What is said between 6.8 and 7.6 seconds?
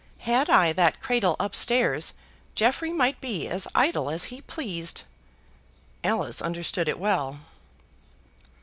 it well.